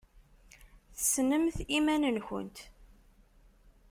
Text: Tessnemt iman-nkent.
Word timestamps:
Tessnemt 0.95 1.57
iman-nkent. 1.77 2.57